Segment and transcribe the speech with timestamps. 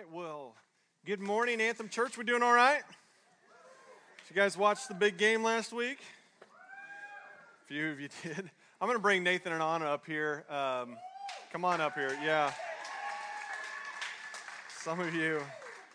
[0.00, 0.54] right, well,
[1.04, 2.16] good morning, Anthem Church.
[2.16, 2.80] We're doing all right?
[2.86, 5.98] Did you guys watch the big game last week?
[6.40, 8.50] A few of you did.
[8.80, 10.46] I'm going to bring Nathan and Anna up here.
[10.48, 10.96] Um,
[11.52, 12.16] come on up here.
[12.24, 12.50] Yeah.
[14.78, 15.42] Some of you.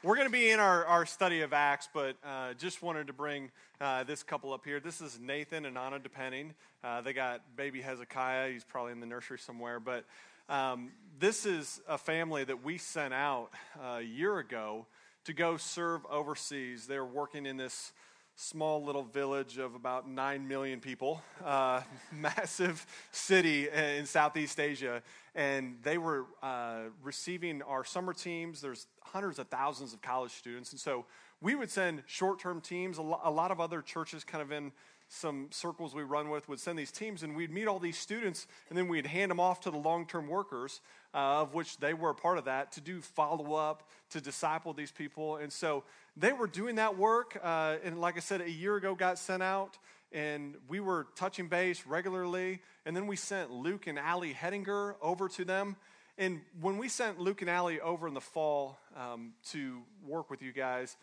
[0.03, 3.13] We're going to be in our, our study of Acts, but uh, just wanted to
[3.13, 3.49] bring
[3.81, 4.79] uh, this couple up here.
[4.79, 6.53] This is Nathan and Anna Depending.
[6.83, 8.51] Uh, they got baby Hezekiah.
[8.51, 10.05] He's probably in the nursery somewhere, but
[10.49, 13.49] um, this is a family that we sent out
[13.79, 14.85] uh, a year ago
[15.25, 16.85] to go serve overseas.
[16.85, 17.93] They're working in this
[18.35, 21.81] small little village of about 9 million people, uh,
[22.11, 25.01] massive city in Southeast Asia.
[25.33, 28.61] And they were uh, receiving our summer teams.
[28.61, 30.71] There's hundreds of thousands of college students.
[30.71, 31.05] And so
[31.41, 32.97] we would send short term teams.
[32.97, 34.71] A lot of other churches kind of in
[35.07, 38.47] some circles we run with would send these teams, and we'd meet all these students,
[38.69, 40.81] and then we'd hand them off to the long term workers,
[41.13, 44.73] uh, of which they were a part of that, to do follow up, to disciple
[44.73, 45.37] these people.
[45.37, 45.83] And so
[46.17, 49.43] they were doing that work, uh, and like I said, a year ago got sent
[49.43, 49.77] out,
[50.11, 52.61] and we were touching base regularly.
[52.85, 55.75] And then we sent Luke and Allie Hettinger over to them.
[56.17, 60.41] And when we sent Luke and Allie over in the fall um, to work with
[60.41, 60.95] you guys,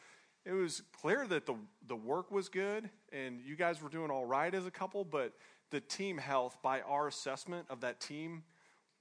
[0.45, 1.55] it was clear that the,
[1.87, 5.33] the work was good and you guys were doing all right as a couple, but
[5.71, 8.43] the team health, by our assessment of that team,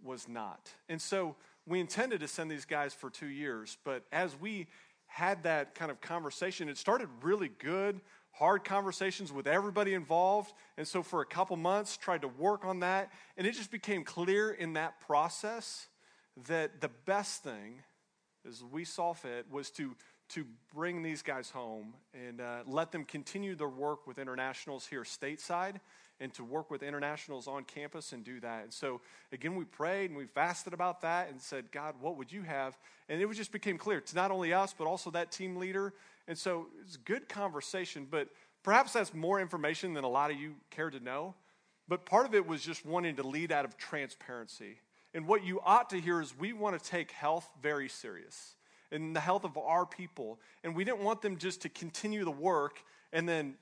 [0.04, 0.72] was not.
[0.90, 4.68] And so we intended to send these guys for two years, but as we
[5.08, 8.00] had that kind of conversation, it started really good,
[8.32, 10.54] hard conversations with everybody involved.
[10.78, 13.12] And so for a couple months, tried to work on that.
[13.36, 15.88] And it just became clear in that process
[16.48, 17.82] that the best thing,
[18.48, 19.96] as we saw fit, was to
[20.34, 25.04] to bring these guys home and uh, let them continue their work with internationals here
[25.04, 25.76] stateside
[26.22, 28.64] and to work with internationals on campus and do that.
[28.64, 29.02] And so,
[29.34, 32.78] again, we prayed and we fasted about that and said, God, what would you have?
[33.10, 35.94] And it just became clear to not only us, but also that team leader.
[36.28, 38.30] And so, it's good conversation, but
[38.64, 41.34] perhaps that's more information than a lot of you care to know.
[41.88, 44.80] But part of it was just wanting to lead out of transparency.
[45.14, 48.56] And what you ought to hear is we want to take health very serious
[48.92, 50.40] and the health of our people.
[50.64, 53.56] And we didn't want them just to continue the work and then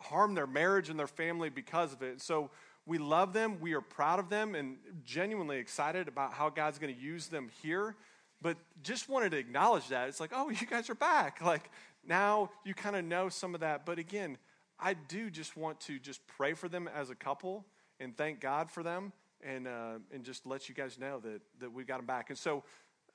[0.00, 2.20] harm their marriage and their family because of it.
[2.20, 2.50] So
[2.86, 6.94] we love them, we are proud of them, and genuinely excited about how God's going
[6.94, 7.94] to use them here.
[8.40, 10.08] But just wanted to acknowledge that.
[10.08, 11.40] It's like, oh, you guys are back.
[11.44, 11.70] Like
[12.04, 13.86] now you kind of know some of that.
[13.86, 14.36] But again,
[14.80, 17.64] I do just want to just pray for them as a couple
[18.00, 21.72] and thank God for them and, uh, and just let you guys know that, that
[21.72, 22.30] we got them back.
[22.30, 22.64] And so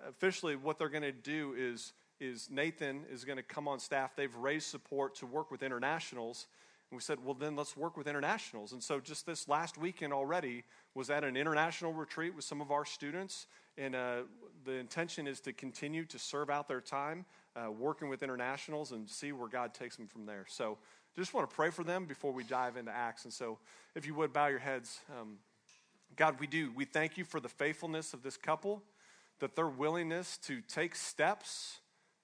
[0.06, 4.16] officially what they're going to do is, is Nathan is going to come on staff.
[4.16, 6.48] They've raised support to work with internationals.
[6.90, 8.72] And we said, well, then let's work with internationals.
[8.72, 10.64] And so just this last weekend already
[10.96, 13.48] was at an international retreat with some of our students.
[13.78, 14.22] And uh,
[14.66, 17.26] the intention is to continue to serve out their time
[17.56, 20.46] uh, working with internationals and see where God takes them from there.
[20.48, 20.78] So
[21.16, 23.26] just want to pray for them before we dive into Acts.
[23.26, 23.58] And so
[23.96, 25.00] if you would bow your heads.
[25.20, 25.38] Um,
[26.16, 26.72] God, we do.
[26.76, 28.82] We thank you for the faithfulness of this couple
[29.40, 31.80] that their willingness to take steps,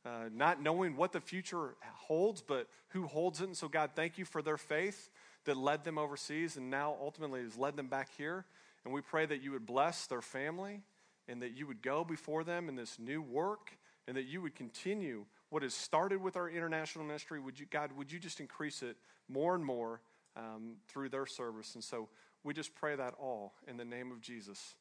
[0.05, 1.75] uh, not knowing what the future
[2.07, 3.45] holds, but who holds it.
[3.45, 5.09] And so, God, thank you for their faith
[5.45, 8.45] that led them overseas and now ultimately has led them back here.
[8.85, 10.81] And we pray that you would bless their family
[11.27, 14.55] and that you would go before them in this new work and that you would
[14.55, 17.39] continue what has started with our international ministry.
[17.39, 18.97] Would you, God, would you just increase it
[19.29, 20.01] more and more
[20.35, 21.75] um, through their service?
[21.75, 22.09] And so
[22.43, 24.75] we just pray that all in the name of Jesus.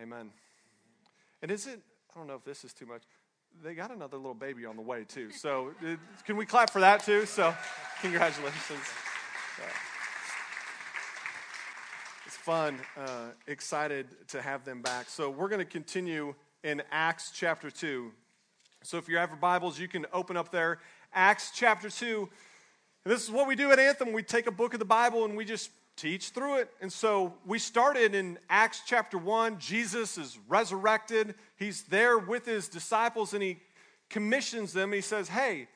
[0.00, 0.30] Amen.
[1.42, 1.80] And is it,
[2.14, 3.02] I don't know if this is too much,
[3.62, 5.30] they got another little baby on the way too.
[5.30, 5.72] So
[6.24, 7.26] can we clap for that too?
[7.26, 7.54] So
[8.00, 8.80] congratulations.
[12.26, 15.08] it's fun, uh, excited to have them back.
[15.08, 18.10] So we're going to continue in Acts chapter 2.
[18.82, 20.80] So if you have your Bibles, you can open up there.
[21.14, 22.28] Acts chapter 2.
[23.04, 24.12] And this is what we do at Anthem.
[24.12, 26.70] We take a book of the Bible and we just teach through it.
[26.80, 29.58] And so we started in Acts chapter 1.
[29.58, 31.34] Jesus is resurrected.
[31.56, 33.58] He's there with his disciples and he
[34.10, 34.92] commissions them.
[34.92, 35.68] He says, Hey,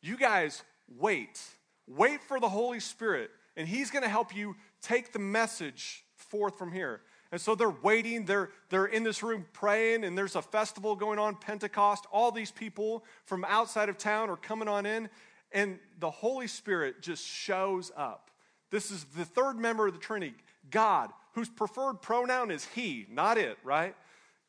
[0.00, 0.62] you guys
[0.98, 1.40] wait.
[1.86, 6.58] Wait for the Holy Spirit, and he's going to help you take the message forth
[6.58, 7.00] from here.
[7.30, 8.24] And so they're waiting.
[8.24, 12.06] They're, they're in this room praying, and there's a festival going on, Pentecost.
[12.12, 15.08] All these people from outside of town are coming on in,
[15.52, 18.25] and the Holy Spirit just shows up.
[18.70, 20.34] This is the third member of the Trinity,
[20.70, 23.94] God, whose preferred pronoun is He, not it, right?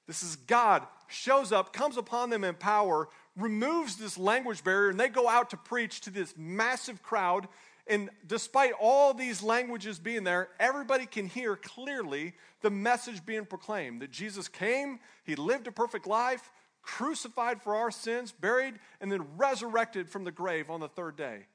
[0.08, 5.00] This is God, shows up, comes upon them in power, removes this language barrier, and
[5.00, 7.48] they go out to preach to this massive crowd.
[7.86, 14.02] And despite all these languages being there, everybody can hear clearly the message being proclaimed
[14.02, 19.25] that Jesus came, He lived a perfect life, crucified for our sins, buried, and then
[19.36, 21.46] resurrected from the grave on the third day.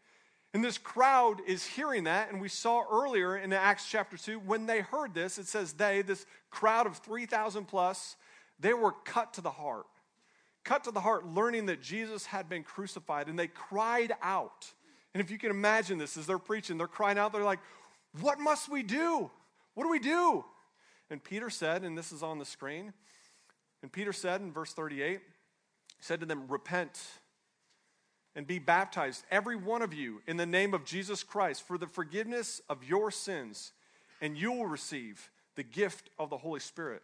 [0.55, 4.67] And this crowd is hearing that, and we saw earlier in Acts chapter 2, when
[4.67, 8.17] they heard this, it says they, this crowd of 3,000 plus,
[8.61, 9.87] they were cut to the heart.
[10.65, 14.71] Cut to the heart, learning that Jesus had been crucified, and they cried out.
[15.15, 17.61] And if you can imagine this as they're preaching, they're crying out, they're like,
[18.21, 19.31] What must we do?
[19.75, 20.45] What do we do?
[21.11, 22.93] And Peter said, and this is on the screen,
[23.83, 25.23] and Peter said in verse 38, he
[26.01, 26.99] said to them, Repent
[28.35, 31.87] and be baptized, every one of you, in the name of Jesus Christ for the
[31.87, 33.73] forgiveness of your sins,
[34.21, 37.03] and you will receive the gift of the Holy Spirit.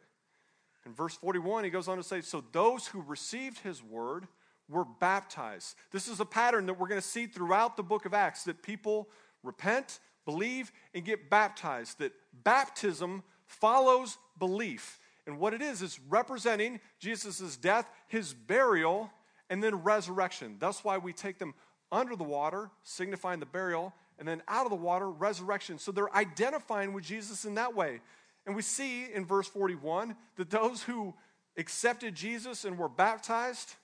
[0.86, 4.26] In verse 41, he goes on to say, So those who received his word
[4.68, 5.74] were baptized.
[5.92, 8.62] This is a pattern that we're going to see throughout the book of Acts that
[8.62, 9.08] people
[9.42, 11.98] repent, believe, and get baptized.
[11.98, 12.12] That
[12.44, 14.98] baptism follows belief.
[15.26, 19.10] And what it is, is representing Jesus' death, his burial,
[19.50, 20.56] and then resurrection.
[20.58, 21.54] That's why we take them
[21.90, 25.78] under the water, signifying the burial, and then out of the water, resurrection.
[25.78, 28.00] So they're identifying with Jesus in that way.
[28.46, 31.14] And we see in verse 41 that those who
[31.56, 33.74] accepted Jesus and were baptized,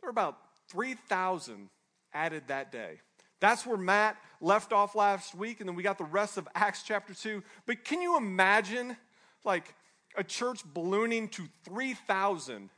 [0.00, 0.38] there were about
[0.68, 1.68] 3,000
[2.12, 3.00] added that day.
[3.40, 6.82] That's where Matt left off last week, and then we got the rest of Acts
[6.82, 7.42] chapter 2.
[7.66, 8.96] But can you imagine,
[9.44, 9.74] like,
[10.16, 12.70] a church ballooning to 3,000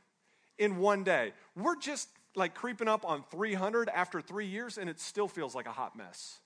[0.59, 1.33] in one day.
[1.55, 5.65] We're just like creeping up on 300 after three years, and it still feels like
[5.65, 6.39] a hot mess.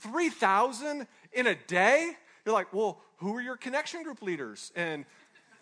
[0.00, 2.12] 3,000 in a day?
[2.44, 4.72] You're like, well, who are your connection group leaders?
[4.74, 5.04] And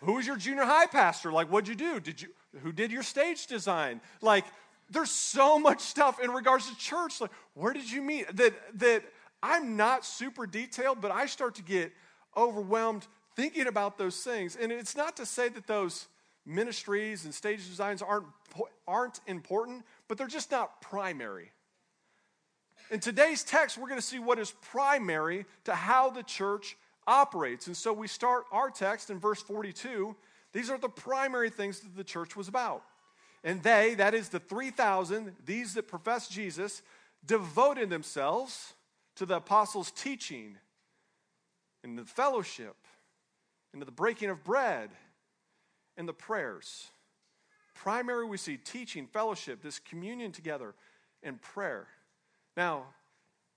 [0.01, 1.31] who is your junior high pastor?
[1.31, 1.99] Like, what'd you do?
[1.99, 2.29] Did you,
[2.63, 4.01] who did your stage design?
[4.19, 4.45] Like,
[4.89, 7.21] there's so much stuff in regards to church.
[7.21, 8.35] Like, where did you meet?
[8.35, 9.03] That, that
[9.41, 11.93] I'm not super detailed, but I start to get
[12.35, 14.55] overwhelmed thinking about those things.
[14.55, 16.07] And it's not to say that those
[16.45, 18.25] ministries and stage designs aren't,
[18.87, 21.51] aren't important, but they're just not primary.
[22.89, 26.75] In today's text, we're going to see what is primary to how the church
[27.07, 27.67] operates.
[27.67, 30.15] And so we start our text in verse 42.
[30.53, 32.83] These are the primary things that the church was about.
[33.43, 36.81] And they, that is the 3,000, these that profess Jesus,
[37.25, 38.73] devoted themselves
[39.15, 40.57] to the apostles' teaching
[41.83, 42.75] and the fellowship
[43.73, 44.89] and to the breaking of bread
[45.97, 46.87] and the prayers.
[47.73, 50.73] Primary, we see teaching, fellowship, this communion together,
[51.23, 51.87] and prayer.
[52.55, 52.85] Now,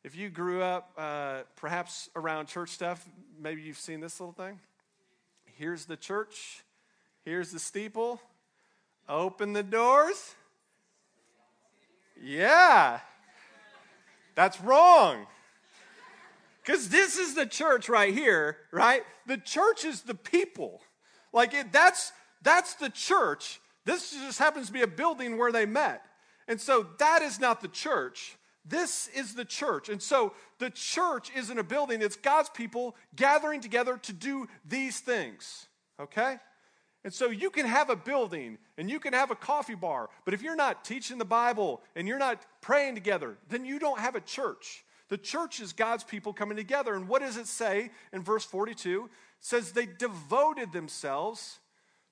[0.03, 3.07] if you grew up uh, perhaps around church stuff,
[3.41, 4.61] maybe you've seen this little thing.
[5.45, 6.63] Here's the church,
[7.25, 8.21] here's the steeple.
[9.09, 10.35] Open the doors.
[12.23, 13.01] Yeah,
[14.35, 15.27] that's wrong.
[16.63, 19.03] Because this is the church right here, right?
[19.27, 20.81] The church is the people.
[21.33, 22.13] Like it, that's
[22.45, 23.61] that's the church.
[23.85, 26.03] This just happens to be a building where they met.
[26.47, 28.37] And so that is not the church.
[28.65, 29.89] This is the church.
[29.89, 35.01] And so the church isn't a building, it's God's people gathering together to do these
[35.01, 35.67] things.
[36.01, 36.37] Okay?
[37.05, 40.33] And so you can have a building and you can have a coffee bar, but
[40.33, 44.15] if you're not teaching the Bible and you're not praying together, then you don't have
[44.15, 44.85] a church.
[45.09, 46.95] The church is God's people coming together.
[46.95, 49.05] And what does it say in verse 42?
[49.05, 51.61] It says they devoted themselves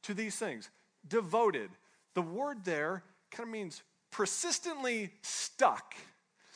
[0.02, 0.70] to these things.
[1.08, 1.70] Devoted.
[2.14, 5.94] The word there kind of means persistently stuck.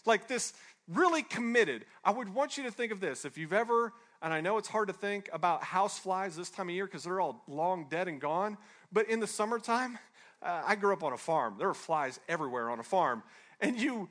[0.05, 0.53] Like this,
[0.89, 1.85] really committed.
[2.05, 3.25] I would want you to think of this.
[3.25, 6.69] If you've ever, and I know it's hard to think about house flies this time
[6.69, 8.57] of year because they're all long dead and gone,
[8.93, 9.99] but in the summertime,
[10.43, 11.57] uh, I grew up on a farm.
[11.59, 13.23] There were flies everywhere on a farm.
[13.61, 14.09] And you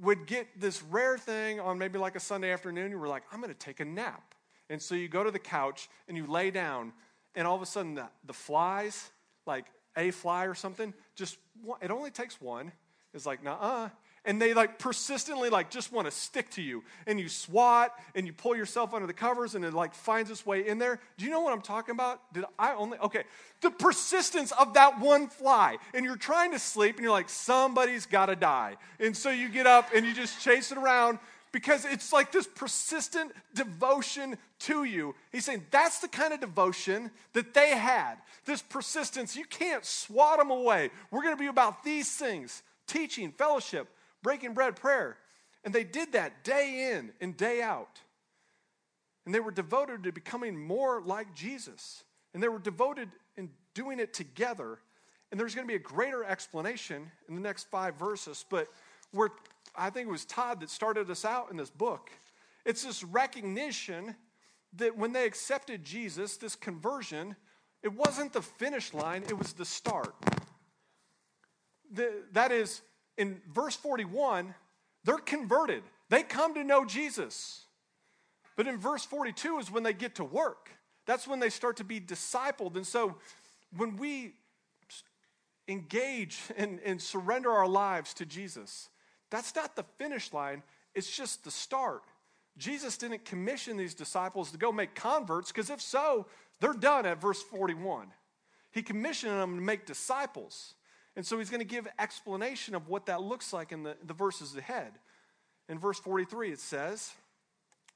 [0.00, 2.90] would get this rare thing on maybe like a Sunday afternoon.
[2.90, 4.34] You were like, I'm going to take a nap.
[4.68, 6.92] And so you go to the couch and you lay down
[7.36, 9.10] and all of a sudden the, the flies,
[9.46, 9.66] like
[9.96, 11.38] a fly or something, just
[11.80, 12.72] it only takes one.
[13.14, 13.90] It's like, nah.
[14.24, 16.82] And they like persistently like just want to stick to you.
[17.06, 20.44] And you swat and you pull yourself under the covers and it like finds its
[20.44, 20.98] way in there.
[21.16, 22.20] Do you know what I'm talking about?
[22.34, 23.22] Did I only okay.
[23.60, 25.76] The persistence of that one fly.
[25.94, 28.76] And you're trying to sleep and you're like, somebody's gotta die.
[28.98, 31.20] And so you get up and you just chase it around
[31.56, 35.14] because it's like this persistent devotion to you.
[35.32, 38.16] He's saying that's the kind of devotion that they had.
[38.44, 40.90] This persistence, you can't swat them away.
[41.10, 43.88] We're going to be about these things teaching, fellowship,
[44.22, 45.16] breaking bread, prayer.
[45.64, 48.00] And they did that day in and day out.
[49.24, 52.04] And they were devoted to becoming more like Jesus.
[52.34, 53.08] And they were devoted
[53.38, 54.78] in doing it together.
[55.30, 58.68] And there's going to be a greater explanation in the next five verses, but
[59.14, 59.30] we're
[59.76, 62.10] I think it was Todd that started us out in this book.
[62.64, 64.16] It's this recognition
[64.74, 67.36] that when they accepted Jesus, this conversion,
[67.82, 70.14] it wasn't the finish line, it was the start.
[71.92, 72.82] the, that is,
[73.16, 74.54] in verse 41,
[75.04, 75.82] they're converted.
[76.08, 77.66] They come to know Jesus.
[78.56, 80.70] But in verse 42 is when they get to work.
[81.06, 82.76] That's when they start to be discipled.
[82.76, 83.16] And so
[83.76, 84.34] when we
[85.68, 88.88] engage and, and surrender our lives to Jesus,
[89.30, 90.62] that's not the finish line,
[90.94, 92.02] it's just the start.
[92.58, 96.26] Jesus didn't commission these disciples to go make converts, because if so,
[96.60, 98.08] they're done at verse 41.
[98.72, 100.74] He commissioned them to make disciples.
[101.16, 104.14] And so he's going to give explanation of what that looks like in the, the
[104.14, 104.92] verses ahead.
[105.68, 107.12] In verse 43, it says,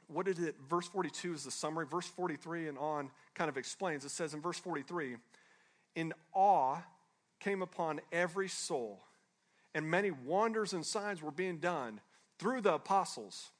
[0.08, 1.86] what did it, verse 42 is the summary.
[1.86, 4.04] Verse 43 and on kind of explains.
[4.04, 5.16] It says in verse 43,
[5.94, 6.78] in awe
[7.38, 9.00] came upon every soul,
[9.74, 12.00] and many wonders and signs were being done
[12.38, 13.50] through the apostles.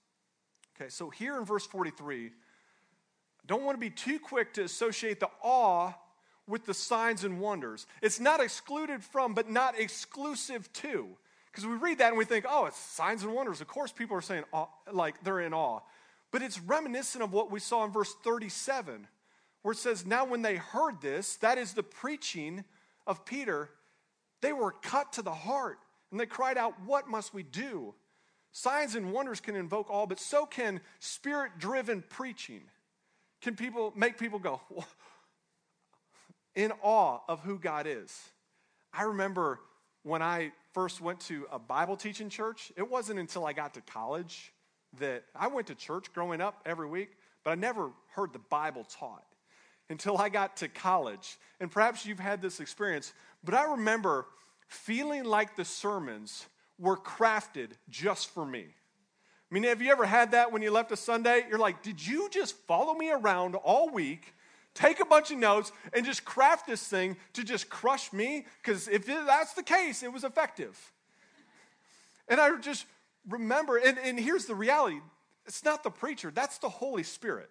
[0.77, 2.31] Okay, so here in verse 43, I
[3.47, 5.93] don't want to be too quick to associate the awe
[6.47, 7.87] with the signs and wonders.
[8.03, 11.09] It's not excluded from, but not exclusive to.
[11.51, 13.61] Because we read that and we think, oh, it's signs and wonders.
[13.61, 14.45] Of course, people are saying,
[14.93, 15.81] like, they're in awe.
[16.31, 19.07] But it's reminiscent of what we saw in verse 37,
[19.63, 22.65] where it says, Now when they heard this, that is the preaching
[23.07, 23.71] of Peter,
[24.41, 25.79] they were cut to the heart
[26.11, 27.95] and they cried out, What must we do?
[28.53, 32.63] Signs and wonders can invoke all, but so can spirit driven preaching.
[33.43, 34.61] Can people make people go
[36.55, 38.17] in awe of who God is?
[38.93, 39.61] I remember
[40.03, 43.81] when I first went to a Bible teaching church, it wasn't until I got to
[43.83, 44.53] college
[44.99, 47.11] that I went to church growing up every week,
[47.45, 49.25] but I never heard the Bible taught
[49.89, 51.39] until I got to college.
[51.61, 53.13] And perhaps you've had this experience,
[53.45, 54.27] but I remember
[54.71, 56.47] feeling like the sermons
[56.79, 58.67] were crafted just for me.
[58.69, 61.45] I mean, have you ever had that when you left a Sunday?
[61.49, 64.33] You're like, did you just follow me around all week,
[64.75, 68.47] take a bunch of notes, and just craft this thing to just crush me?
[68.63, 70.79] Because if that's the case, it was effective.
[72.29, 72.87] And I just
[73.29, 75.01] remember, and, and here's the reality
[75.47, 77.51] it's not the preacher, that's the Holy Spirit.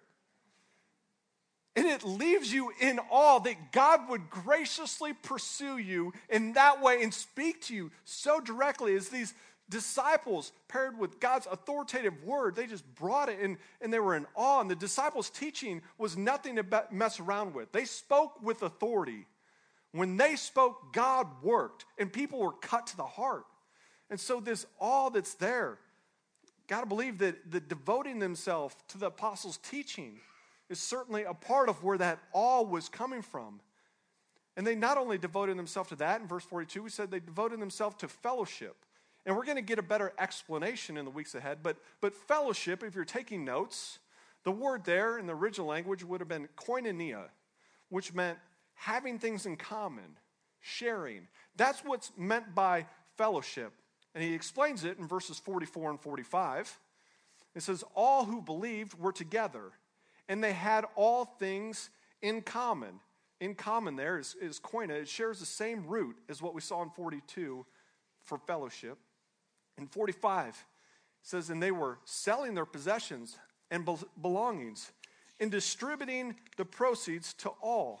[1.76, 7.02] And it leaves you in awe that God would graciously pursue you in that way
[7.02, 9.34] and speak to you so directly as these
[9.70, 14.26] disciples paired with God's authoritative word, they just brought it and, and they were in
[14.34, 14.60] awe.
[14.60, 17.70] And the disciples' teaching was nothing to mess around with.
[17.70, 19.26] They spoke with authority.
[19.92, 23.44] When they spoke, God worked and people were cut to the heart.
[24.10, 25.78] And so, this awe that's there,
[26.66, 30.18] got to believe that the devoting themselves to the apostles' teaching
[30.70, 33.60] is certainly a part of where that all was coming from.
[34.56, 37.60] And they not only devoted themselves to that, in verse 42, we said they devoted
[37.60, 38.76] themselves to fellowship.
[39.26, 41.58] And we're going to get a better explanation in the weeks ahead.
[41.62, 43.98] But, but fellowship, if you're taking notes,
[44.44, 47.24] the word there in the original language would have been koinonia,
[47.90, 48.38] which meant
[48.74, 50.16] having things in common,
[50.60, 51.28] sharing.
[51.56, 52.86] That's what's meant by
[53.16, 53.72] fellowship.
[54.14, 56.78] And he explains it in verses 44 and 45.
[57.54, 59.72] It says, All who believed were together,
[60.30, 61.90] and they had all things
[62.22, 63.00] in common.
[63.40, 64.90] In common, there is, is koina.
[64.90, 67.66] It shares the same root as what we saw in 42
[68.22, 68.96] for fellowship.
[69.76, 70.54] In 45, it
[71.22, 73.38] says, And they were selling their possessions
[73.72, 73.88] and
[74.22, 74.92] belongings
[75.40, 78.00] and distributing the proceeds to all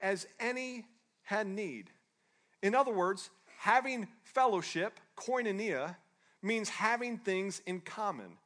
[0.00, 0.86] as any
[1.22, 1.90] had need.
[2.62, 5.96] In other words, having fellowship, koinonia,
[6.40, 8.38] means having things in common.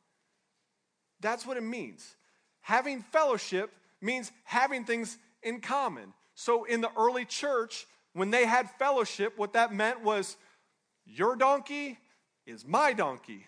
[1.21, 2.17] That's what it means.
[2.63, 6.13] Having fellowship means having things in common.
[6.35, 10.37] So in the early church, when they had fellowship, what that meant was
[11.05, 11.99] your donkey
[12.47, 13.45] is my donkey,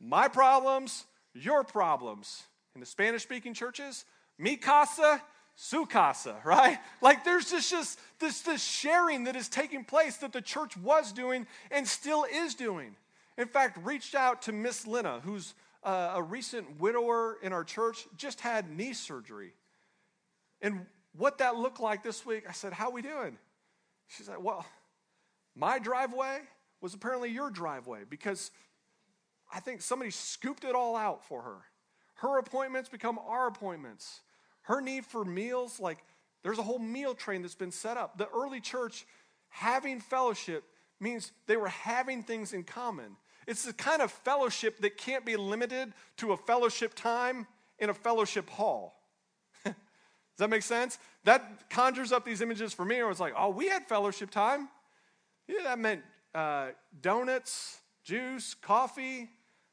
[0.00, 2.42] my problems, your problems.
[2.74, 4.04] In the Spanish speaking churches,
[4.38, 5.22] mi casa
[5.60, 6.78] su casa, right?
[7.02, 11.12] Like there's just, just this, this sharing that is taking place that the church was
[11.12, 12.96] doing and still is doing.
[13.36, 18.06] In fact, reached out to Miss Lina, who's uh, a recent widower in our church,
[18.16, 19.52] just had knee surgery.
[20.60, 23.38] And what that looked like this week, I said, How we doing?
[24.08, 24.64] She said, Well,
[25.54, 26.40] my driveway
[26.80, 28.50] was apparently your driveway because
[29.52, 31.58] I think somebody scooped it all out for her.
[32.14, 34.20] Her appointments become our appointments.
[34.62, 35.98] Her need for meals, like
[36.42, 38.18] there's a whole meal train that's been set up.
[38.18, 39.06] The early church
[39.48, 40.64] having fellowship
[41.00, 43.16] means they were having things in common.
[43.48, 47.46] It's the kind of fellowship that can't be limited to a fellowship time
[47.78, 49.00] in a fellowship hall.
[49.64, 49.74] Does
[50.36, 50.98] that make sense?
[51.24, 53.00] That conjures up these images for me.
[53.00, 54.68] I was like, oh, we had fellowship time.
[55.46, 56.02] Yeah, that meant
[56.34, 56.68] uh,
[57.00, 59.30] donuts, juice, coffee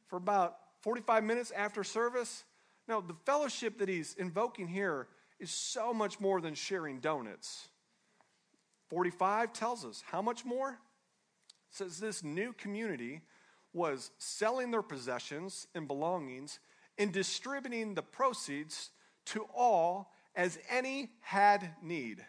[0.08, 2.46] for about 45 minutes after service.
[2.88, 7.68] Now, the fellowship that he's invoking here is so much more than sharing donuts.
[8.90, 10.80] 45 tells us how much more?
[11.76, 13.22] says this new community
[13.76, 16.60] was selling their possessions and belongings
[16.98, 18.90] and distributing the proceeds
[19.26, 22.20] to all as any had need.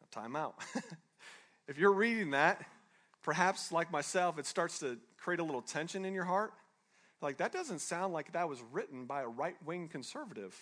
[0.00, 0.54] Now, time out.
[1.68, 2.64] if you're reading that,
[3.22, 6.52] perhaps like myself, it starts to create a little tension in your heart.
[7.20, 10.56] Like, that doesn't sound like that was written by a right wing conservative.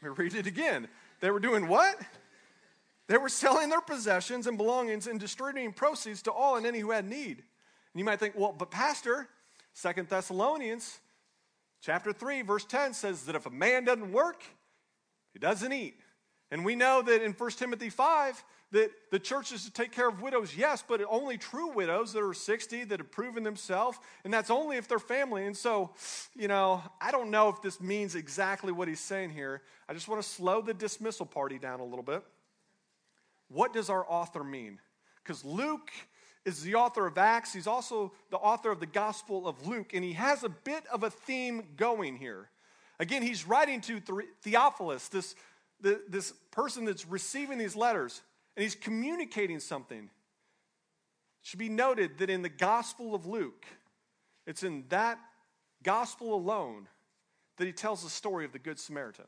[0.02, 0.88] Let me read it again.
[1.20, 1.96] They were doing what?
[3.06, 6.90] They were selling their possessions and belongings and distributing proceeds to all and any who
[6.90, 7.38] had need.
[7.38, 9.28] And you might think, well, but Pastor,
[9.72, 11.00] Second Thessalonians
[11.82, 14.42] chapter 3, verse 10 says that if a man doesn't work,
[15.32, 15.96] he doesn't eat.
[16.50, 20.08] And we know that in 1 Timothy 5 that the church is to take care
[20.08, 24.32] of widows, yes, but only true widows that are 60 that have proven themselves, and
[24.32, 25.46] that's only if they're family.
[25.46, 25.90] And so,
[26.34, 29.62] you know, I don't know if this means exactly what he's saying here.
[29.88, 32.24] I just want to slow the dismissal party down a little bit.
[33.54, 34.80] What does our author mean?
[35.22, 35.92] Because Luke
[36.44, 37.52] is the author of Acts.
[37.52, 41.04] He's also the author of the Gospel of Luke, and he has a bit of
[41.04, 42.50] a theme going here.
[42.98, 44.00] Again, he's writing to
[44.42, 45.36] Theophilus, this,
[45.80, 48.22] this person that's receiving these letters,
[48.56, 49.98] and he's communicating something.
[50.02, 50.10] It
[51.42, 53.66] should be noted that in the Gospel of Luke,
[54.46, 55.18] it's in that
[55.84, 56.88] gospel alone
[57.56, 59.26] that he tells the story of the Good Samaritan.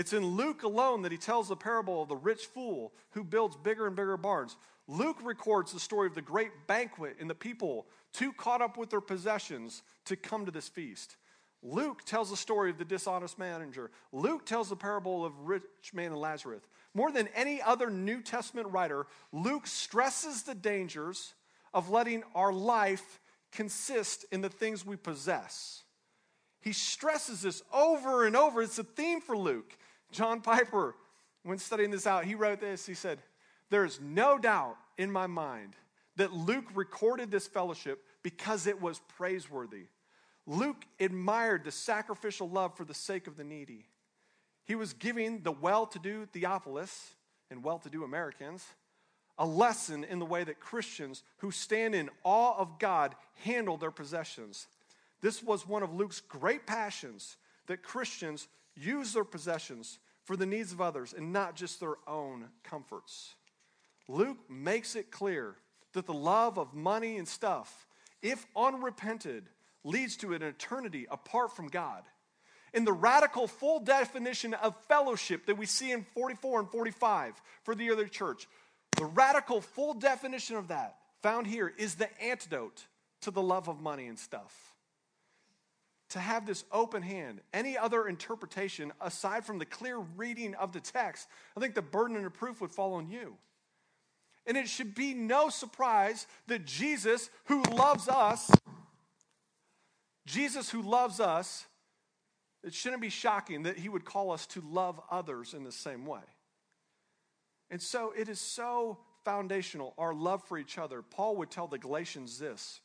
[0.00, 3.54] It's in Luke alone that he tells the parable of the rich fool who builds
[3.54, 4.56] bigger and bigger barns.
[4.88, 8.88] Luke records the story of the great banquet and the people too caught up with
[8.88, 11.16] their possessions to come to this feast.
[11.62, 13.90] Luke tells the story of the dishonest manager.
[14.10, 16.62] Luke tells the parable of rich man and Lazarus.
[16.94, 21.34] More than any other New Testament writer, Luke stresses the dangers
[21.74, 23.20] of letting our life
[23.52, 25.82] consist in the things we possess.
[26.62, 28.62] He stresses this over and over.
[28.62, 29.76] It's a theme for Luke.
[30.10, 30.94] John Piper,
[31.42, 32.86] when studying this out, he wrote this.
[32.86, 33.18] He said,
[33.70, 35.76] There is no doubt in my mind
[36.16, 39.84] that Luke recorded this fellowship because it was praiseworthy.
[40.46, 43.86] Luke admired the sacrificial love for the sake of the needy.
[44.66, 47.14] He was giving the well to do Theophilus
[47.50, 48.64] and well to do Americans
[49.40, 53.90] a lesson in the way that Christians who stand in awe of God handle their
[53.90, 54.66] possessions.
[55.22, 60.72] This was one of Luke's great passions that Christians use their possessions for the needs
[60.72, 63.34] of others and not just their own comforts.
[64.08, 65.56] Luke makes it clear
[65.92, 67.86] that the love of money and stuff,
[68.22, 69.48] if unrepented,
[69.84, 72.02] leads to an eternity apart from God.
[72.72, 77.74] In the radical full definition of fellowship that we see in 44 and 45 for
[77.74, 78.46] the other church,
[78.96, 82.86] the radical full definition of that found here is the antidote
[83.22, 84.70] to the love of money and stuff
[86.10, 87.40] to have this open hand.
[87.52, 92.24] Any other interpretation aside from the clear reading of the text, I think the burden
[92.24, 93.36] of proof would fall on you.
[94.46, 98.50] And it should be no surprise that Jesus, who loves us,
[100.26, 101.66] Jesus, who loves us,
[102.62, 106.06] it shouldn't be shocking that he would call us to love others in the same
[106.06, 106.20] way.
[107.70, 111.02] And so it is so foundational, our love for each other.
[111.02, 112.80] Paul would tell the Galatians this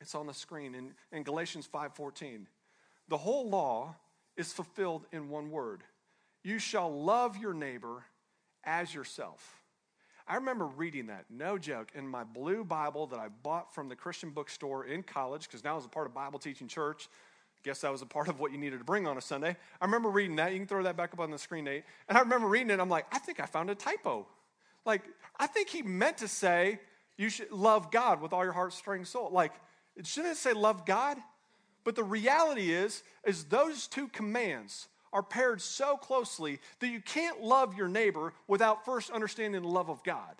[0.00, 2.46] it's on the screen in, in Galatians 5:14.
[3.08, 3.96] The whole law
[4.36, 5.82] is fulfilled in one word.
[6.42, 8.04] You shall love your neighbor
[8.64, 9.62] as yourself.
[10.26, 13.96] I remember reading that, no joke, in my blue Bible that I bought from the
[13.96, 17.08] Christian bookstore in college, because now I was a part of Bible teaching church.
[17.64, 19.56] Guess that was a part of what you needed to bring on a Sunday.
[19.80, 20.52] I remember reading that.
[20.52, 21.84] You can throw that back up on the screen, Nate.
[22.08, 22.80] And I remember reading it.
[22.80, 24.26] I'm like, I think I found a typo.
[24.84, 25.02] Like,
[25.38, 26.80] I think he meant to say
[27.16, 29.30] you should love God with all your heart, strength, soul.
[29.30, 29.52] Like,
[29.96, 31.18] it shouldn't say love God.
[31.84, 37.42] But the reality is, is those two commands are paired so closely that you can't
[37.42, 40.34] love your neighbor without first understanding the love of God.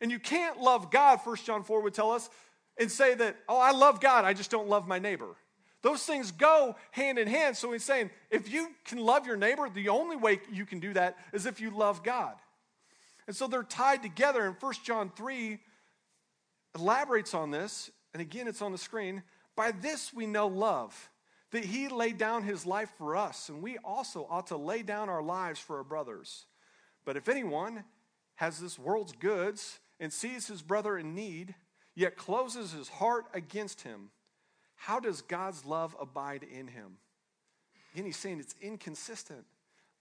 [0.00, 2.30] And you can't love God, 1 John 4 would tell us,
[2.78, 5.36] and say that, oh, I love God, I just don't love my neighbor.
[5.82, 7.56] Those things go hand in hand.
[7.56, 10.92] So he's saying, if you can love your neighbor, the only way you can do
[10.94, 12.34] that is if you love God.
[13.26, 14.44] And so they're tied together.
[14.46, 15.58] And 1 John 3
[16.74, 17.90] elaborates on this.
[18.14, 19.22] And again, it's on the screen.
[19.56, 21.10] By this we know love,
[21.50, 25.08] that he laid down his life for us, and we also ought to lay down
[25.08, 26.44] our lives for our brothers.
[27.04, 27.84] But if anyone
[28.34, 31.54] has this world's goods and sees his brother in need,
[31.94, 34.10] yet closes his heart against him,
[34.74, 36.98] how does God's love abide in him?
[37.94, 39.46] Again, he's saying it's inconsistent.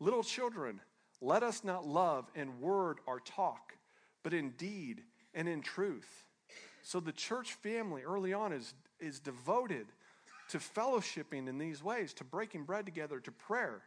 [0.02, 0.82] Little children,
[1.22, 3.74] let us not love in word or talk,
[4.22, 6.26] but in deed and in truth.
[6.82, 9.88] So the church family early on is is devoted
[10.50, 13.82] to fellowshipping in these ways, to breaking bread together, to prayer.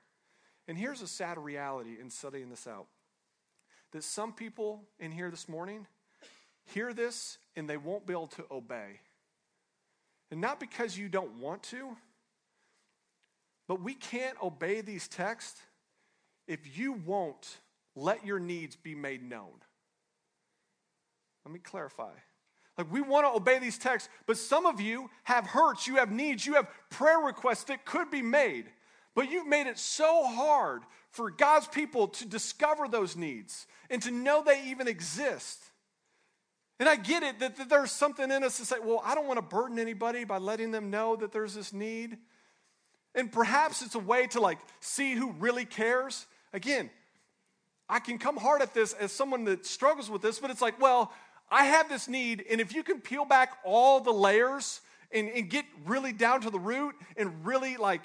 [0.66, 2.87] And here's a sad reality in studying this out
[3.92, 5.87] that some people in here this morning
[6.75, 9.01] hear this and they won't be able to obey.
[10.31, 11.97] And not because you don't want to,
[13.66, 15.61] but we can't obey these texts
[16.47, 17.59] if you won't
[17.97, 19.53] let your needs be made known.
[21.44, 22.12] Let me clarify.
[22.78, 26.12] Like, we want to obey these texts, but some of you have hurts, you have
[26.12, 28.66] needs, you have prayer requests that could be made.
[29.16, 34.12] But you've made it so hard for God's people to discover those needs and to
[34.12, 35.60] know they even exist.
[36.78, 39.26] And I get it that, that there's something in us to say, well, I don't
[39.26, 42.16] want to burden anybody by letting them know that there's this need.
[43.16, 46.26] And perhaps it's a way to like see who really cares.
[46.52, 46.90] Again,
[47.88, 50.80] I can come hard at this as someone that struggles with this, but it's like,
[50.80, 51.12] well,
[51.50, 54.80] I have this need, and if you can peel back all the layers
[55.11, 58.02] and, and get really down to the root and really like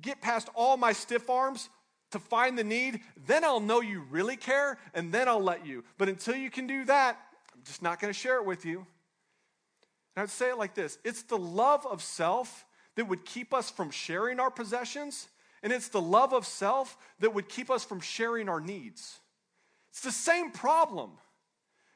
[0.00, 1.68] get past all my stiff arms
[2.12, 5.84] to find the need, then I'll know you really care, and then I'll let you.
[5.98, 7.18] But until you can do that,
[7.54, 8.86] I'm just not going to share it with you.
[10.16, 12.64] And I'd say it like this it's the love of self
[12.96, 15.28] that would keep us from sharing our possessions,
[15.62, 19.18] and it's the love of self that would keep us from sharing our needs.
[19.90, 21.10] It's the same problem.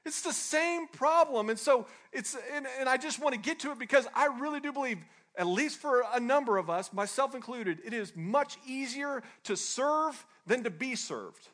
[0.04, 1.48] It's the same problem.
[1.48, 4.60] And so it's, and, and I just want to get to it because I really
[4.60, 4.98] do believe,
[5.36, 10.24] at least for a number of us, myself included, it is much easier to serve
[10.46, 11.48] than to be served.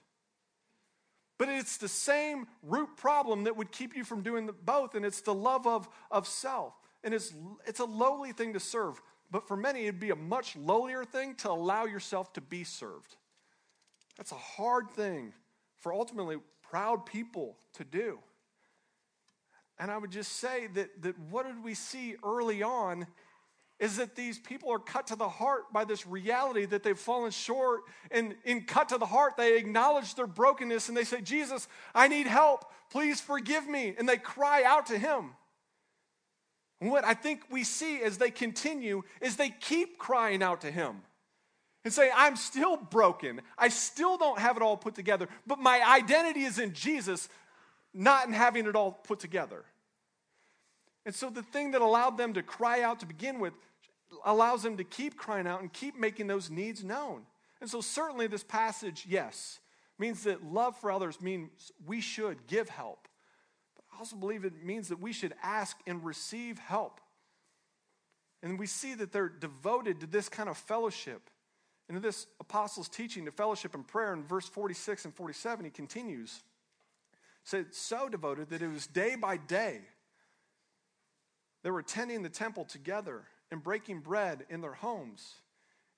[1.39, 5.07] But it's the same root problem that would keep you from doing the, both, and
[5.07, 6.75] it's the love of, of self.
[7.03, 7.33] And it's,
[7.67, 11.35] it's a lowly thing to serve, but for many, it'd be a much lowlier thing
[11.37, 13.17] to allow yourself to be served.
[14.19, 15.33] That's a hard thing
[15.79, 18.19] for ultimately proud people to do.
[19.81, 23.07] And I would just say that, that what did we see early on
[23.79, 27.31] is that these people are cut to the heart by this reality that they've fallen
[27.31, 27.81] short.
[28.11, 32.09] And in cut to the heart, they acknowledge their brokenness and they say, Jesus, I
[32.09, 32.71] need help.
[32.91, 33.95] Please forgive me.
[33.99, 35.31] And they cry out to him.
[36.83, 40.71] And what I think we see as they continue is they keep crying out to
[40.71, 41.01] him
[41.85, 43.41] and say, I'm still broken.
[43.57, 47.29] I still don't have it all put together, but my identity is in Jesus,
[47.93, 49.65] not in having it all put together.
[51.07, 53.55] And so the thing that allowed them to cry out to begin with
[54.25, 57.23] allows them to keep crying out and keep making those needs known.
[57.61, 59.61] And so certainly this passage, yes,
[59.99, 63.09] means that love for others means we should give help.
[63.77, 67.01] But I also believe it means that we should ask and receive help.
[68.43, 71.29] And we see that they're devoted to this kind of fellowship
[71.89, 74.15] and to this apostles' teaching, to fellowship and prayer.
[74.15, 76.41] In verse 46 and 47, he continues.
[77.45, 79.81] Said, so devoted that it was day by day
[81.63, 85.35] they were attending the temple together and breaking bread in their homes,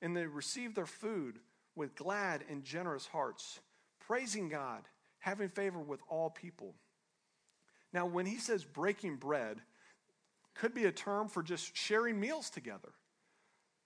[0.00, 1.38] and they received their food
[1.76, 3.60] with glad and generous hearts,
[4.00, 4.82] praising God,
[5.18, 6.74] having favor with all people.
[7.92, 9.60] Now, when he says breaking bread,
[10.54, 12.92] could be a term for just sharing meals together.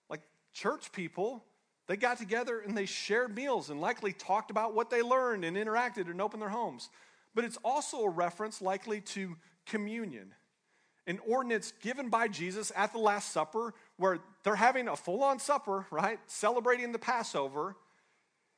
[0.08, 1.44] Like church people,
[1.86, 5.56] they got together and they shared meals and likely talked about what they learned and
[5.56, 6.88] interacted and opened their homes.
[7.36, 10.34] But it's also a reference likely to communion
[11.06, 15.38] an ordinance given by Jesus at the Last Supper where they're having a full on
[15.38, 16.18] supper, right?
[16.26, 17.76] Celebrating the Passover.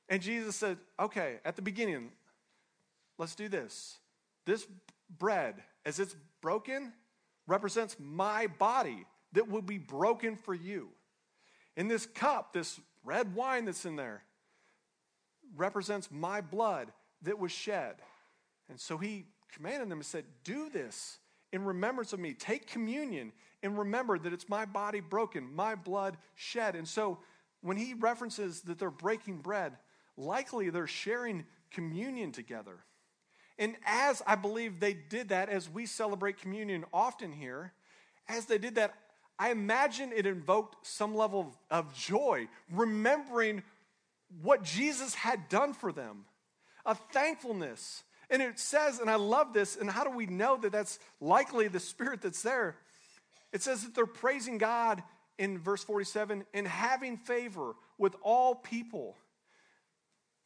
[0.09, 2.11] And Jesus said, okay, at the beginning,
[3.19, 3.99] let's do this.
[4.47, 4.67] This
[5.19, 6.93] bread, as it's broken,
[7.47, 10.89] represents my body that will be broken for you.
[11.77, 14.23] In this cup, this red wine that's in there,
[15.55, 16.91] represents my blood
[17.23, 17.97] that was shed.
[18.69, 21.19] And so he commanded them and said, Do this
[21.53, 22.35] in remembrance of me.
[22.35, 26.77] Take communion and remember that it's my body broken, my blood shed.
[26.77, 27.19] And so
[27.61, 29.73] when he references that they're breaking bread,
[30.17, 32.77] likely they're sharing communion together.
[33.59, 37.73] And as I believe they did that, as we celebrate communion often here,
[38.29, 38.95] as they did that,
[39.39, 43.63] I imagine it invoked some level of joy, remembering
[44.43, 46.25] what Jesus had done for them,
[46.85, 50.73] a thankfulness and it says, and I love this, and how do we know that
[50.73, 52.77] that's likely the spirit that's there?
[53.53, 55.03] It says that they're praising God
[55.39, 59.17] in verse 47 and having favor with all people.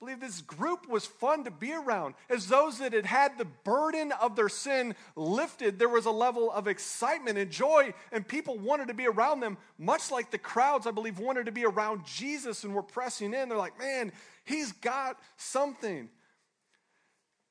[0.00, 2.14] I believe this group was fun to be around.
[2.28, 6.50] As those that had had the burden of their sin lifted, there was a level
[6.50, 10.88] of excitement and joy, and people wanted to be around them, much like the crowds,
[10.88, 13.48] I believe, wanted to be around Jesus and were pressing in.
[13.48, 14.12] They're like, man,
[14.44, 16.08] he's got something.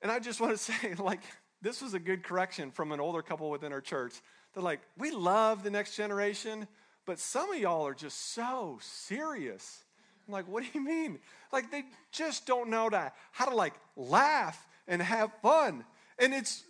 [0.02, 1.22] And I just want to say, like,
[1.62, 4.14] this was a good correction from an older couple within our church.
[4.54, 6.68] They're like, we love the next generation,
[7.06, 9.84] but some of y'all are just so serious.
[10.28, 11.20] I'm like, what do you mean?
[11.52, 15.84] Like they just don't know that how to like laugh and have fun.
[16.20, 16.64] And it's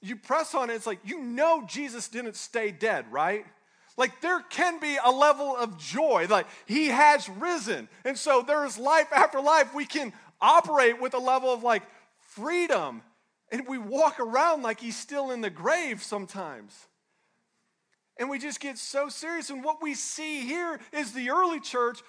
[0.00, 3.46] you press on it, it's like you know Jesus didn't stay dead, right?
[3.96, 6.26] Like there can be a level of joy.
[6.28, 7.88] Like he has risen.
[8.04, 9.74] And so there is life after life.
[9.74, 11.82] We can operate with a level of like
[12.34, 13.02] freedom.
[13.50, 16.88] And we walk around like he's still in the grave sometimes.
[18.18, 19.50] And we just get so serious.
[19.50, 22.00] And what we see here is the early church,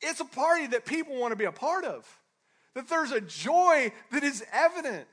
[0.00, 2.06] it's a party that people want to be a part of.
[2.74, 5.06] That there's a joy that is evident.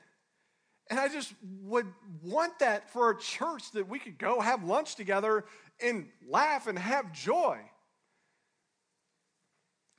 [0.88, 1.86] And I just would
[2.22, 5.44] want that for a church that we could go have lunch together
[5.80, 7.58] and laugh and have joy.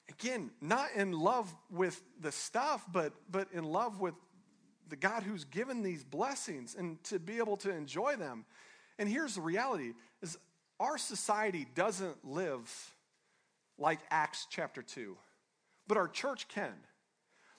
[0.10, 4.16] Again, not in love with the stuff, but, but in love with
[4.92, 8.46] the God who's given these blessings and to be able to enjoy them.
[9.00, 10.38] And here's the reality is
[10.80, 12.70] our society doesn't live
[13.80, 15.18] like Acts chapter 2,
[15.88, 16.74] but our church can.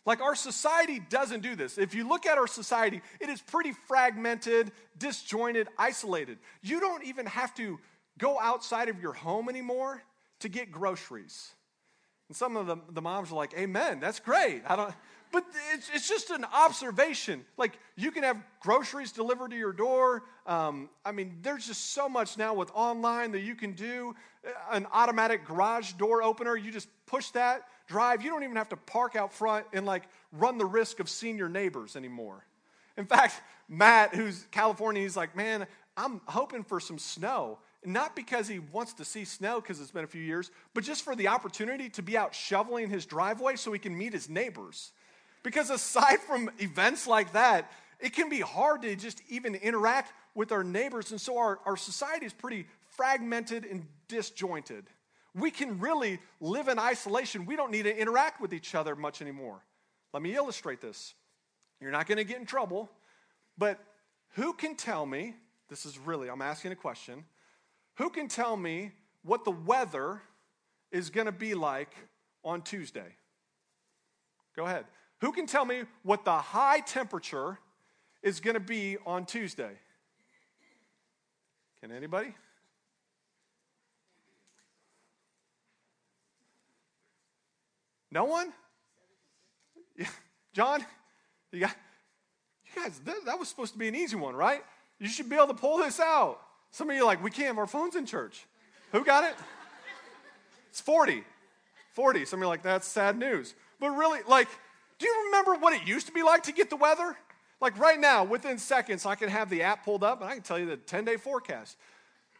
[0.04, 1.78] Like our society doesn't do this.
[1.78, 6.38] If you look at our society, it is pretty fragmented, disjointed, isolated.
[6.60, 7.80] You don't even have to
[8.18, 10.02] go outside of your home anymore
[10.40, 11.54] to get groceries.
[12.32, 14.62] And some of the, the moms are like, Amen, that's great.
[14.66, 14.94] I don't
[15.32, 17.44] but it's, it's just an observation.
[17.58, 20.22] Like you can have groceries delivered to your door.
[20.46, 24.14] Um, I mean, there's just so much now with online that you can do.
[24.70, 28.22] An automatic garage door opener, you just push that, drive.
[28.22, 31.36] You don't even have to park out front and like run the risk of seeing
[31.36, 32.46] your neighbors anymore.
[32.96, 33.34] In fact,
[33.68, 35.66] Matt, who's California, he's like, man,
[35.98, 37.58] I'm hoping for some snow.
[37.84, 41.04] Not because he wants to see snow because it's been a few years, but just
[41.04, 44.92] for the opportunity to be out shoveling his driveway so he can meet his neighbors.
[45.42, 50.52] Because aside from events like that, it can be hard to just even interact with
[50.52, 51.10] our neighbors.
[51.10, 54.84] And so our, our society is pretty fragmented and disjointed.
[55.34, 57.46] We can really live in isolation.
[57.46, 59.64] We don't need to interact with each other much anymore.
[60.12, 61.14] Let me illustrate this.
[61.80, 62.90] You're not going to get in trouble,
[63.56, 63.78] but
[64.34, 65.34] who can tell me?
[65.68, 67.24] This is really, I'm asking a question.
[68.02, 68.90] Who can tell me
[69.22, 70.20] what the weather
[70.90, 71.94] is going to be like
[72.42, 73.14] on Tuesday?
[74.56, 74.86] Go ahead.
[75.20, 77.60] Who can tell me what the high temperature
[78.20, 79.70] is going to be on Tuesday?
[81.80, 82.34] Can anybody?
[88.10, 88.52] No one?
[89.96, 90.08] Yeah.
[90.52, 90.84] John,
[91.52, 91.76] you got
[92.64, 94.64] you guys, that, that was supposed to be an easy one, right?
[94.98, 96.40] You should be able to pull this out.
[96.72, 98.46] Some of you are like, we can't have our phones in church.
[98.92, 99.34] Who got it?
[100.70, 101.22] It's 40.
[101.92, 102.24] 40.
[102.24, 103.54] Some of you are like, that's sad news.
[103.78, 104.48] But really, like,
[104.98, 107.16] do you remember what it used to be like to get the weather?
[107.60, 110.42] Like right now, within seconds, I can have the app pulled up and I can
[110.42, 111.76] tell you the 10 day forecast.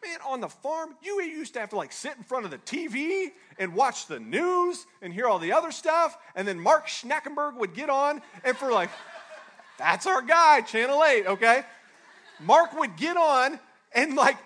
[0.04, 2.58] Man, on the farm, you used to have to like sit in front of the
[2.58, 6.16] TV and watch the news and hear all the other stuff.
[6.34, 8.90] And then Mark Schnackenberg would get on and for like,
[9.78, 11.62] that's our guy, Channel 8, okay?
[12.40, 13.60] Mark would get on
[13.94, 14.38] and like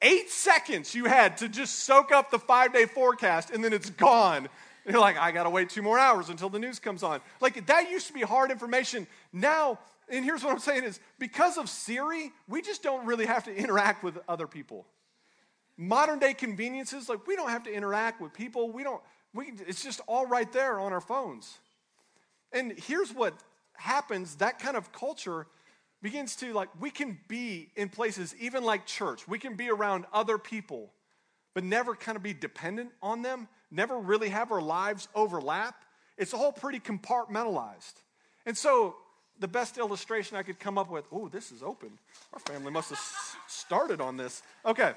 [0.00, 3.90] eight seconds you had to just soak up the five day forecast and then it's
[3.90, 4.48] gone.
[4.84, 7.20] You're like, I got to wait two more hours until the news comes on.
[7.40, 9.06] Like, that used to be hard information.
[9.32, 9.78] Now,
[10.08, 13.54] and here's what I'm saying is because of Siri, we just don't really have to
[13.54, 14.86] interact with other people.
[15.76, 18.72] Modern day conveniences, like, we don't have to interact with people.
[18.72, 19.00] We don't,
[19.32, 21.58] we, it's just all right there on our phones.
[22.52, 23.34] And here's what
[23.74, 25.46] happens that kind of culture
[26.02, 30.04] begins to, like, we can be in places, even like church, we can be around
[30.12, 30.90] other people,
[31.54, 35.74] but never kind of be dependent on them never really have our lives overlap.
[36.18, 37.94] It's all pretty compartmentalized.
[38.46, 38.96] And so,
[39.40, 41.90] the best illustration I could come up with oh, this is open.
[42.32, 43.00] Our family must have
[43.48, 44.42] started on this.
[44.64, 44.92] Okay.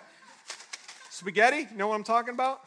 [1.09, 2.61] Spaghetti, you know what I'm talking about?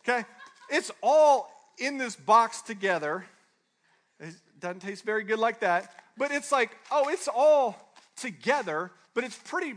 [0.00, 0.26] Okay.
[0.68, 3.24] It's all in this box together.
[4.18, 6.01] It doesn't taste very good like that.
[6.22, 9.74] But it's like, oh, it's all together, but it's pretty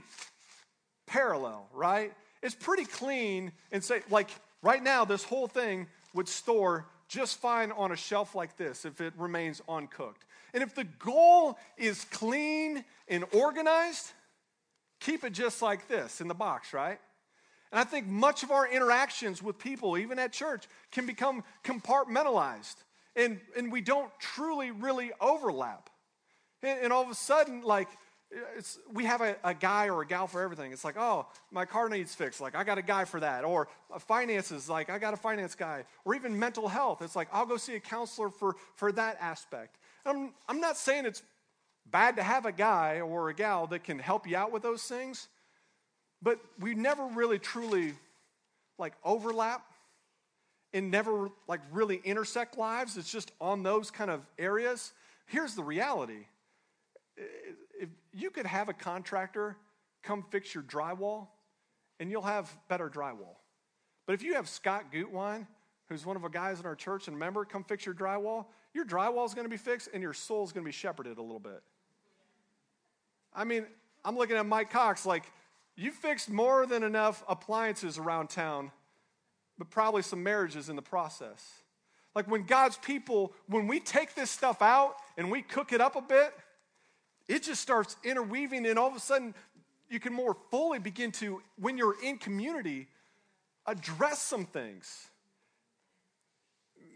[1.07, 2.13] parallel, right?
[2.43, 4.29] It's pretty clean and say, like,
[4.65, 8.99] Right now, this whole thing would store just fine on a shelf like this if
[8.99, 10.25] it remains uncooked.
[10.55, 14.11] And if the goal is clean and organized,
[14.99, 16.97] keep it just like this in the box, right?
[17.71, 22.77] And I think much of our interactions with people, even at church, can become compartmentalized.
[23.15, 25.91] And, and we don't truly, really overlap.
[26.65, 27.87] And, and all of a sudden, like,
[28.57, 30.73] it's, we have a, a, guy or a gal for everything.
[30.73, 32.41] It's like, oh, my car needs fixed.
[32.41, 33.45] Like, I got a guy for that.
[33.45, 35.85] Or uh, finances, like, I got a finance guy.
[36.03, 37.01] Or even mental health.
[37.01, 39.77] It's like, I'll go see a counselor for, for that aspect.
[40.05, 41.21] I'm, I'm not saying it's
[41.85, 44.83] bad to have a guy or a gal that can help you out with those
[44.83, 45.27] things,
[46.21, 47.93] but we never really truly,
[48.79, 49.61] like, overlap.
[50.73, 52.97] and never like really intersect lives.
[52.97, 54.91] It's just on those kind of areas.
[55.27, 56.25] Here's the reality.
[57.17, 59.57] If you could have a contractor
[60.03, 61.27] come fix your drywall
[61.99, 63.37] and you'll have better drywall.
[64.05, 65.47] But if you have Scott Gutwine,
[65.87, 68.85] who's one of the guys in our church and member, come fix your drywall, your
[68.85, 71.21] drywall is going to be fixed and your soul is going to be shepherded a
[71.21, 71.61] little bit.
[73.33, 73.65] I mean,
[74.03, 75.23] I'm looking at Mike Cox like,
[75.75, 78.71] you fixed more than enough appliances around town,
[79.57, 81.43] but probably some marriages in the process.
[82.15, 85.97] Like when God's people, when we take this stuff out and we cook it up
[85.97, 86.33] a bit,
[87.27, 89.33] it just starts interweaving, and all of a sudden,
[89.89, 92.87] you can more fully begin to, when you're in community,
[93.65, 95.07] address some things.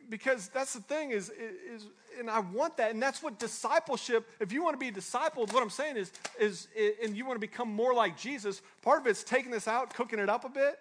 [0.10, 1.86] Because that's the thing is, is,
[2.20, 4.28] and I want that, and that's what discipleship.
[4.40, 6.68] If you want to be discipled, what I'm saying is, is,
[7.04, 8.62] and you want to become more like Jesus.
[8.82, 10.80] Part of it's taking this out, cooking it up a bit,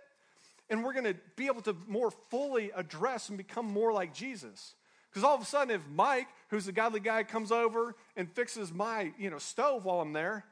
[0.71, 4.75] and we're going to be able to more fully address and become more like Jesus.
[5.11, 8.73] Because all of a sudden, if Mike, who's a godly guy, comes over and fixes
[8.73, 10.45] my, you know, stove while I'm there,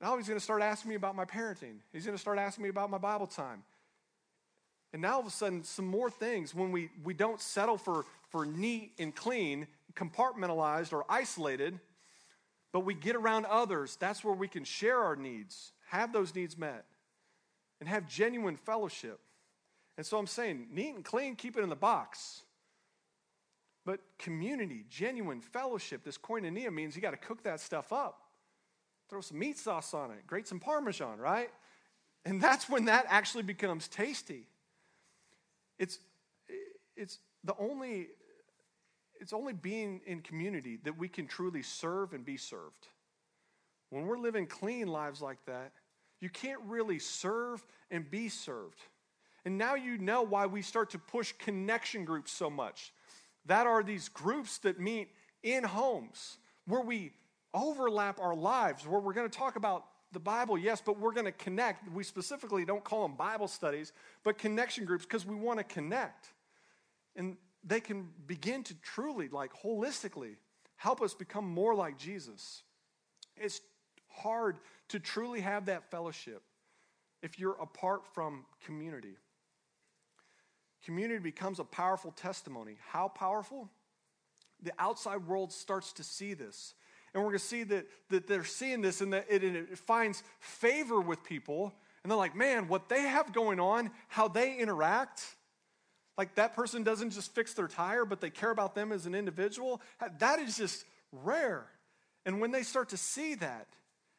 [0.00, 1.76] now he's going to start asking me about my parenting.
[1.92, 3.62] He's going to start asking me about my Bible time.
[4.92, 8.04] And now all of a sudden, some more things when we, we don't settle for,
[8.30, 11.80] for neat and clean, compartmentalized or isolated,
[12.72, 16.58] but we get around others, that's where we can share our needs, have those needs
[16.58, 16.84] met,
[17.80, 19.20] and have genuine fellowship.
[19.96, 22.42] And so I'm saying, neat and clean, keep it in the box.
[23.84, 28.20] But community, genuine fellowship, this koinonia means you got to cook that stuff up.
[29.10, 31.50] Throw some meat sauce on it, grate some Parmesan, right?
[32.24, 34.46] And that's when that actually becomes tasty.
[35.78, 35.98] It's,
[36.96, 38.08] it's the only,
[39.20, 42.88] it's only being in community that we can truly serve and be served.
[43.90, 45.72] When we're living clean lives like that,
[46.20, 48.80] you can't really serve and be served.
[49.44, 52.94] And now you know why we start to push connection groups so much.
[53.46, 55.08] That are these groups that meet
[55.42, 57.12] in homes where we
[57.52, 61.26] overlap our lives, where we're going to talk about the Bible, yes, but we're going
[61.26, 61.90] to connect.
[61.92, 66.32] We specifically don't call them Bible studies, but connection groups because we want to connect.
[67.16, 70.36] And they can begin to truly, like holistically,
[70.76, 72.62] help us become more like Jesus.
[73.36, 73.60] It's
[74.08, 76.42] hard to truly have that fellowship
[77.22, 79.16] if you're apart from community.
[80.84, 82.76] Community becomes a powerful testimony.
[82.88, 83.70] How powerful?
[84.62, 86.74] The outside world starts to see this.
[87.12, 90.22] And we're going to see that, that they're seeing this and that it, it finds
[90.40, 91.72] favor with people.
[92.02, 95.22] And they're like, man, what they have going on, how they interact,
[96.18, 99.14] like that person doesn't just fix their tire, but they care about them as an
[99.14, 99.80] individual.
[100.18, 101.66] That is just rare.
[102.26, 103.68] And when they start to see that,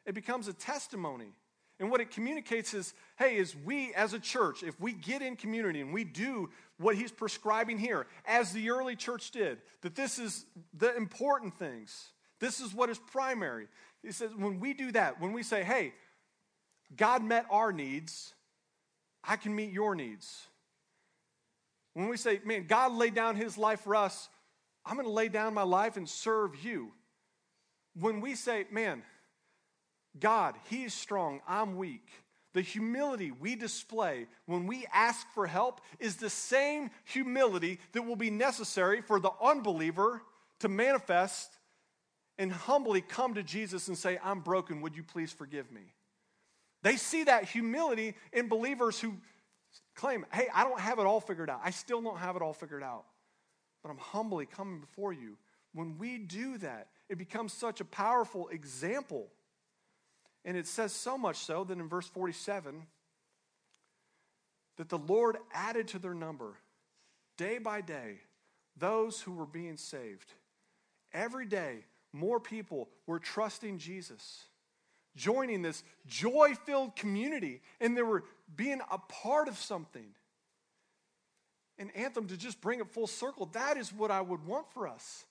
[0.04, 1.32] it becomes a testimony.
[1.78, 5.36] And what it communicates is hey, is we as a church, if we get in
[5.36, 10.18] community and we do what he's prescribing here, as the early church did, that this
[10.18, 13.68] is the important things, this is what is primary.
[14.02, 15.92] He says, when we do that, when we say, hey,
[16.94, 18.34] God met our needs,
[19.24, 20.46] I can meet your needs.
[21.94, 24.28] When we say, man, God laid down his life for us,
[24.84, 26.92] I'm going to lay down my life and serve you.
[27.98, 29.02] When we say, man,
[30.20, 32.06] God, He is strong, I'm weak.
[32.54, 38.16] The humility we display when we ask for help is the same humility that will
[38.16, 40.22] be necessary for the unbeliever
[40.60, 41.50] to manifest
[42.38, 45.82] and humbly come to Jesus and say, I'm broken, would you please forgive me?
[46.82, 49.14] They see that humility in believers who
[49.94, 51.60] claim, hey, I don't have it all figured out.
[51.62, 53.04] I still don't have it all figured out,
[53.82, 55.36] but I'm humbly coming before you.
[55.74, 59.28] When we do that, it becomes such a powerful example
[60.46, 62.86] and it says so much so that in verse 47,
[64.76, 66.54] that the Lord added to their number
[67.36, 68.20] day by day
[68.78, 70.32] those who were being saved.
[71.12, 74.44] Every day, more people were trusting Jesus,
[75.16, 78.22] joining this joy filled community, and they were
[78.54, 80.06] being a part of something.
[81.78, 84.86] An Anthem, to just bring it full circle, that is what I would want for
[84.86, 85.24] us.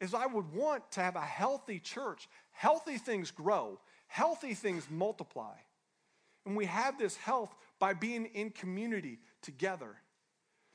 [0.00, 2.28] Is I would want to have a healthy church.
[2.50, 5.54] Healthy things grow healthy things multiply.
[6.46, 9.96] And we have this health by being in community together.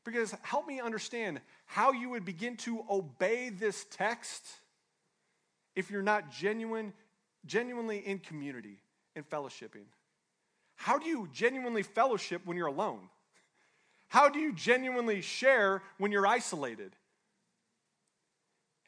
[0.04, 4.46] Because help me understand how you would begin to obey this text
[5.76, 6.94] if you're not genuine,
[7.46, 8.80] genuinely in community
[9.16, 9.86] and fellowshipping.
[10.76, 13.10] How do you genuinely fellowship when you're alone?
[14.08, 16.96] How do you genuinely share when you're isolated?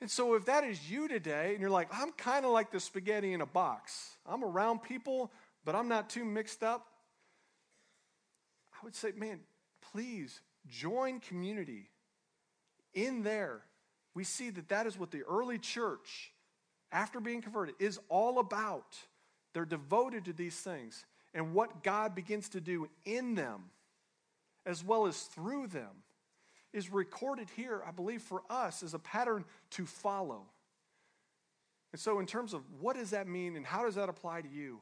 [0.02, 2.80] And so, if that is you today, and you're like, I'm kind of like the
[2.80, 5.32] spaghetti in a box, I'm around people,
[5.64, 6.88] but I'm not too mixed up,
[8.74, 9.39] I would say, man,
[9.93, 11.88] please join community
[12.95, 13.62] in there.
[14.16, 16.34] We see that that is what the early church,
[16.91, 18.97] after being converted, is all about.
[19.54, 21.06] They're devoted to these things.
[21.34, 23.66] And what God begins to do in them,
[24.66, 26.04] as well as through them,
[26.74, 30.44] is recorded here, I believe, for us as a pattern to follow.
[31.92, 34.50] And so, in terms of what does that mean and how does that apply to
[34.50, 34.80] you?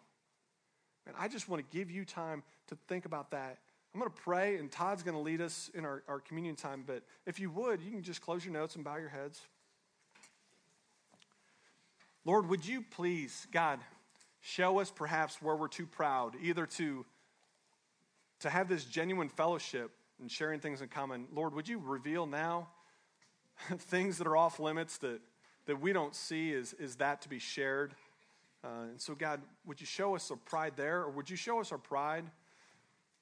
[1.08, 3.58] And I just want to give you time to think about that.
[3.94, 6.84] I'm going to pray, and Todd's going to lead us in our, our communion time.
[6.86, 9.42] But if you would, you can just close your notes and bow your heads.
[12.26, 13.80] Lord, would you please, God,
[14.42, 17.04] show us perhaps where we're too proud, either to,
[18.42, 21.28] to have this genuine fellowship and sharing things in common.
[21.34, 22.68] Lord, would you reveal now
[23.78, 25.22] things that are off limits that,
[25.66, 27.94] that we don't see is, is that to be shared?
[28.64, 31.60] Uh, and so, God, would you show us our pride there, or would you show
[31.60, 32.26] us our pride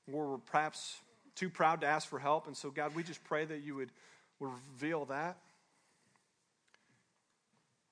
[0.06, 0.96] where we're perhaps
[1.36, 2.48] too proud to ask for help?
[2.48, 3.92] And so, God, we just pray that you would,
[4.40, 5.38] reveal that.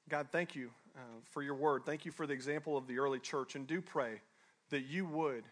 [0.10, 1.00] God, thank you uh,
[1.32, 1.86] for your word.
[1.86, 3.56] Thank you for the example of the early church.
[3.56, 4.22] And do pray
[4.70, 5.44] that you would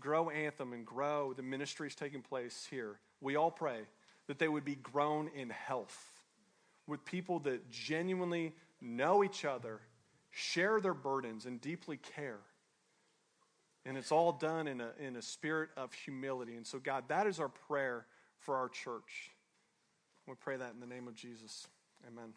[0.00, 2.98] grow Anthem and grow the ministries taking place here.
[3.20, 3.80] We all pray
[4.26, 5.98] that they would be grown in health
[6.86, 9.80] with people that genuinely know each other
[10.30, 12.40] share their burdens, and deeply care.
[13.84, 16.54] And it's all done in a, in a spirit of humility.
[16.56, 18.06] And so, God, that is our prayer
[18.38, 19.30] for our church.
[20.26, 21.66] We pray that in the name of Jesus.
[22.06, 22.34] Amen.